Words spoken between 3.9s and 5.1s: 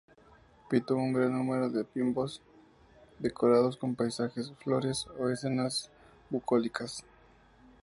paisajes, flores